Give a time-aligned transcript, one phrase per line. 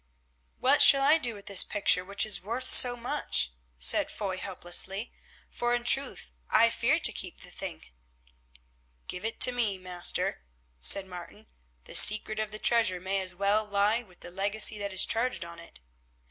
[0.57, 5.13] "What shall I do with this picture which is worth so much?" said Foy helplessly,
[5.47, 7.85] "for in truth I fear to keep the thing."
[9.07, 10.41] "Give it to me, master,"
[10.79, 11.45] said Martin;
[11.83, 15.45] "the secret of the treasure may as well lie with the legacy that is charged
[15.45, 15.79] on it."